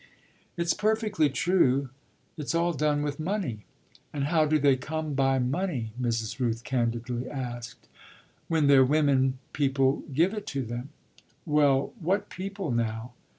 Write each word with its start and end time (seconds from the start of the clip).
"It's 0.57 0.73
perfectly 0.73 1.29
true. 1.29 1.91
It's 2.35 2.55
all 2.55 2.73
done 2.73 3.03
with 3.03 3.19
money." 3.19 3.65
"And 4.11 4.23
how 4.23 4.45
do 4.47 4.57
they 4.57 4.75
come 4.75 5.13
by 5.13 5.37
money?" 5.37 5.91
Mrs. 6.01 6.39
Rooth 6.39 6.63
candidly 6.63 7.29
asked. 7.29 7.87
"When 8.47 8.65
they're 8.65 8.83
women 8.83 9.37
people 9.53 10.01
give 10.11 10.33
it 10.33 10.47
to 10.57 10.63
them." 10.63 10.89
"Well, 11.45 11.93
what 11.99 12.29
people 12.31 12.71
now?" 12.71 13.13